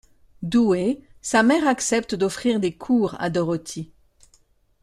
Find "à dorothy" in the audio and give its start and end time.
3.19-3.91